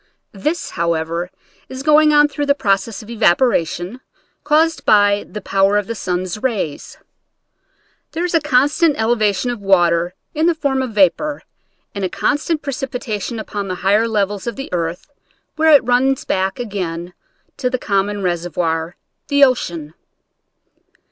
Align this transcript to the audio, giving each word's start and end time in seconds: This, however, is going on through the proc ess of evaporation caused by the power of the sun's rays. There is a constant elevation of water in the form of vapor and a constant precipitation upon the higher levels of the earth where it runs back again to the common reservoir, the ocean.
This, 0.33 0.71
however, 0.71 1.29
is 1.69 1.83
going 1.83 2.11
on 2.11 2.27
through 2.27 2.47
the 2.47 2.55
proc 2.55 2.87
ess 2.87 3.03
of 3.03 3.09
evaporation 3.11 4.01
caused 4.43 4.83
by 4.83 5.25
the 5.29 5.41
power 5.41 5.77
of 5.77 5.85
the 5.85 5.93
sun's 5.93 6.41
rays. 6.41 6.97
There 8.13 8.25
is 8.25 8.33
a 8.33 8.41
constant 8.41 8.99
elevation 8.99 9.51
of 9.51 9.59
water 9.61 10.15
in 10.33 10.47
the 10.47 10.55
form 10.55 10.81
of 10.81 10.93
vapor 10.95 11.43
and 11.93 12.03
a 12.03 12.09
constant 12.09 12.63
precipitation 12.63 13.37
upon 13.37 13.67
the 13.67 13.75
higher 13.85 14.07
levels 14.07 14.47
of 14.47 14.55
the 14.55 14.73
earth 14.73 15.05
where 15.55 15.69
it 15.71 15.85
runs 15.85 16.25
back 16.25 16.59
again 16.59 17.13
to 17.57 17.69
the 17.69 17.77
common 17.77 18.23
reservoir, 18.23 18.95
the 19.27 19.43
ocean. 19.43 19.93